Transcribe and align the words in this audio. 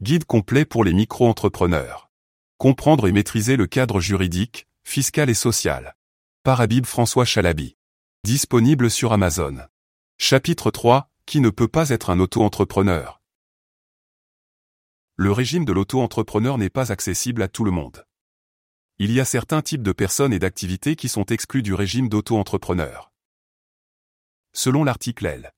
Guide 0.00 0.26
complet 0.26 0.64
pour 0.64 0.84
les 0.84 0.92
micro-entrepreneurs. 0.92 2.08
Comprendre 2.56 3.08
et 3.08 3.12
maîtriser 3.12 3.56
le 3.56 3.66
cadre 3.66 3.98
juridique, 3.98 4.68
fiscal 4.84 5.28
et 5.28 5.34
social. 5.34 5.96
Par 6.44 6.60
Habib 6.60 6.86
François 6.86 7.24
Chalabi. 7.24 7.76
Disponible 8.22 8.92
sur 8.92 9.12
Amazon. 9.12 9.58
Chapitre 10.16 10.70
3. 10.70 11.10
Qui 11.26 11.40
ne 11.40 11.50
peut 11.50 11.66
pas 11.66 11.88
être 11.88 12.10
un 12.10 12.20
auto-entrepreneur? 12.20 13.20
Le 15.16 15.32
régime 15.32 15.64
de 15.64 15.72
l'auto-entrepreneur 15.72 16.58
n'est 16.58 16.70
pas 16.70 16.92
accessible 16.92 17.42
à 17.42 17.48
tout 17.48 17.64
le 17.64 17.72
monde. 17.72 18.06
Il 18.98 19.10
y 19.10 19.18
a 19.18 19.24
certains 19.24 19.62
types 19.62 19.82
de 19.82 19.90
personnes 19.90 20.32
et 20.32 20.38
d'activités 20.38 20.94
qui 20.94 21.08
sont 21.08 21.24
exclus 21.24 21.62
du 21.62 21.74
régime 21.74 22.08
d'auto-entrepreneur. 22.08 23.10
Selon 24.52 24.84
l'article 24.84 25.26
L. 25.26 25.52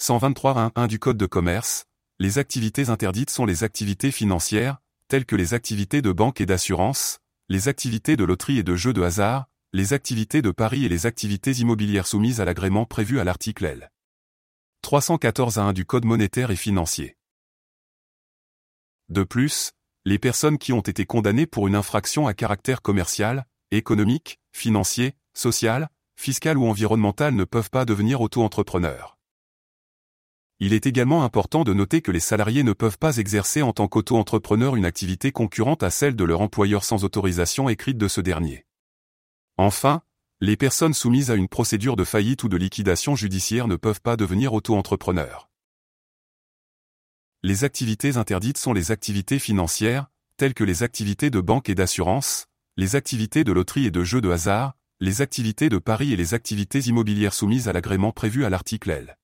123.1.1 0.00 0.86
du 0.86 1.00
Code 1.00 1.16
de 1.16 1.26
commerce, 1.26 1.89
les 2.20 2.36
activités 2.36 2.90
interdites 2.90 3.30
sont 3.30 3.46
les 3.46 3.64
activités 3.64 4.10
financières, 4.10 4.76
telles 5.08 5.24
que 5.24 5.36
les 5.36 5.54
activités 5.54 6.02
de 6.02 6.12
banque 6.12 6.42
et 6.42 6.46
d'assurance, 6.46 7.18
les 7.48 7.68
activités 7.68 8.14
de 8.14 8.24
loterie 8.24 8.58
et 8.58 8.62
de 8.62 8.76
jeux 8.76 8.92
de 8.92 9.00
hasard, 9.00 9.46
les 9.72 9.94
activités 9.94 10.42
de 10.42 10.50
paris 10.50 10.84
et 10.84 10.90
les 10.90 11.06
activités 11.06 11.52
immobilières 11.52 12.06
soumises 12.06 12.38
à 12.38 12.44
l'agrément 12.44 12.84
prévu 12.84 13.20
à 13.20 13.24
l'article 13.24 13.64
L. 13.64 13.90
314.1 14.84 15.72
du 15.72 15.86
Code 15.86 16.04
monétaire 16.04 16.50
et 16.50 16.56
financier. 16.56 17.16
De 19.08 19.24
plus, 19.24 19.72
les 20.04 20.18
personnes 20.18 20.58
qui 20.58 20.74
ont 20.74 20.80
été 20.80 21.06
condamnées 21.06 21.46
pour 21.46 21.68
une 21.68 21.74
infraction 21.74 22.26
à 22.26 22.34
caractère 22.34 22.82
commercial, 22.82 23.46
économique, 23.70 24.38
financier, 24.52 25.14
social, 25.32 25.88
fiscal 26.16 26.58
ou 26.58 26.66
environnemental 26.66 27.34
ne 27.34 27.44
peuvent 27.44 27.70
pas 27.70 27.86
devenir 27.86 28.20
auto-entrepreneurs. 28.20 29.19
Il 30.62 30.74
est 30.74 30.84
également 30.84 31.24
important 31.24 31.64
de 31.64 31.72
noter 31.72 32.02
que 32.02 32.12
les 32.12 32.20
salariés 32.20 32.62
ne 32.62 32.74
peuvent 32.74 32.98
pas 32.98 33.16
exercer 33.16 33.62
en 33.62 33.72
tant 33.72 33.88
qu'auto-entrepreneur 33.88 34.76
une 34.76 34.84
activité 34.84 35.32
concurrente 35.32 35.82
à 35.82 35.88
celle 35.88 36.14
de 36.14 36.24
leur 36.24 36.42
employeur 36.42 36.84
sans 36.84 37.02
autorisation 37.02 37.70
écrite 37.70 37.96
de 37.96 38.08
ce 38.08 38.20
dernier. 38.20 38.66
Enfin, 39.56 40.02
les 40.42 40.58
personnes 40.58 40.92
soumises 40.92 41.30
à 41.30 41.34
une 41.34 41.48
procédure 41.48 41.96
de 41.96 42.04
faillite 42.04 42.44
ou 42.44 42.50
de 42.50 42.58
liquidation 42.58 43.16
judiciaire 43.16 43.68
ne 43.68 43.76
peuvent 43.76 44.02
pas 44.02 44.18
devenir 44.18 44.52
auto-entrepreneurs. 44.52 45.50
Les 47.42 47.64
activités 47.64 48.18
interdites 48.18 48.58
sont 48.58 48.74
les 48.74 48.90
activités 48.90 49.38
financières, 49.38 50.10
telles 50.36 50.52
que 50.52 50.64
les 50.64 50.82
activités 50.82 51.30
de 51.30 51.40
banque 51.40 51.70
et 51.70 51.74
d'assurance, 51.74 52.48
les 52.76 52.96
activités 52.96 53.44
de 53.44 53.52
loterie 53.52 53.86
et 53.86 53.90
de 53.90 54.04
jeux 54.04 54.20
de 54.20 54.30
hasard, 54.30 54.74
les 55.00 55.22
activités 55.22 55.70
de 55.70 55.78
paris 55.78 56.12
et 56.12 56.16
les 56.16 56.34
activités 56.34 56.80
immobilières 56.80 57.32
soumises 57.32 57.66
à 57.66 57.72
l'agrément 57.72 58.12
prévu 58.12 58.44
à 58.44 58.50
l'article 58.50 58.90
L. 58.90 59.16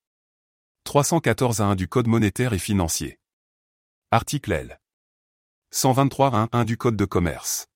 314 0.97 1.61
1 1.61 1.75
du 1.75 1.89
Code 1.89 2.06
monétaire 2.06 2.55
et 2.55 2.58
financier. 2.58 3.19
Article 4.11 4.52
L. 4.52 4.80
123 5.70 6.48
1 6.50 6.64
du 6.64 6.78
Code 6.78 6.97
de 6.97 7.05
commerce. 7.05 7.66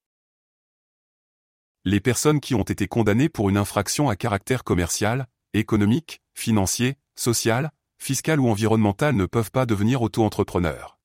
Les 1.84 2.00
personnes 2.00 2.40
qui 2.40 2.54
ont 2.54 2.62
été 2.62 2.88
condamnées 2.88 3.28
pour 3.28 3.50
une 3.50 3.58
infraction 3.58 4.08
à 4.08 4.16
caractère 4.16 4.64
commercial, 4.64 5.26
économique, 5.52 6.22
financier, 6.32 6.96
social, 7.14 7.72
fiscal 7.98 8.40
ou 8.40 8.48
environnemental 8.48 9.14
ne 9.14 9.26
peuvent 9.26 9.50
pas 9.50 9.66
devenir 9.66 10.00
auto-entrepreneurs. 10.00 10.98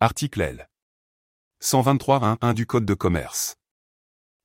Article 0.00 0.40
L. 0.40 0.70
123.1.1 1.62 2.54
du 2.54 2.64
Code 2.64 2.86
de 2.86 2.94
commerce. 2.94 3.59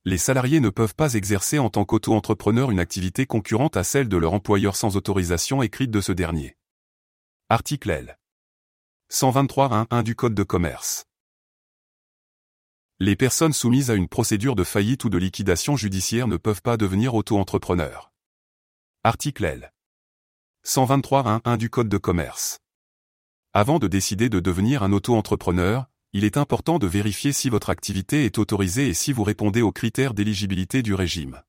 Les 0.08 0.20
salariés 0.20 0.60
ne 0.60 0.70
peuvent 0.70 0.94
pas 0.94 1.16
exercer 1.16 1.58
en 1.58 1.72
tant 1.72 1.84
qu'auto-entrepreneur 1.84 2.70
une 2.70 2.80
activité 2.80 3.26
concurrente 3.26 3.76
à 3.76 3.84
celle 3.84 4.08
de 4.08 4.18
leur 4.18 4.34
employeur 4.34 4.76
sans 4.76 4.98
autorisation 4.98 5.64
écrite 5.64 5.90
de 5.90 6.00
ce 6.00 6.12
dernier. 6.12 6.56
Article 7.50 7.90
L. 7.90 8.20
123.1.1 9.12 10.04
du 10.04 10.16
Code 10.16 10.36
de 10.36 10.44
commerce. 10.44 11.06
Les 13.00 13.16
personnes 13.16 13.52
soumises 13.52 13.90
à 13.90 13.96
une 13.96 14.08
procédure 14.08 14.56
de 14.56 14.64
faillite 14.64 15.06
ou 15.06 15.10
de 15.10 15.18
liquidation 15.18 15.76
judiciaire 15.76 16.28
ne 16.28 16.38
peuvent 16.38 16.62
pas 16.62 16.78
devenir 16.78 17.16
auto-entrepreneurs. 17.16 18.14
Article 19.04 19.46
L. 19.46 19.74
123.1.1 20.68 21.58
du 21.58 21.72
Code 21.72 21.90
de 21.90 21.98
commerce. 21.98 22.60
Avant 23.54 23.80
de 23.80 23.88
décider 23.88 24.30
de 24.30 24.40
devenir 24.40 24.84
un 24.84 24.92
auto-entrepreneur, 24.92 25.90
il 26.18 26.24
est 26.24 26.38
important 26.38 26.80
de 26.80 26.88
vérifier 26.88 27.34
si 27.34 27.50
votre 27.50 27.70
activité 27.70 28.24
est 28.24 28.38
autorisée 28.38 28.88
et 28.88 28.94
si 28.94 29.12
vous 29.12 29.26
répondez 29.26 29.62
aux 29.62 29.74
critères 29.74 30.14
d'éligibilité 30.14 30.82
du 30.82 30.94
régime. 30.94 31.42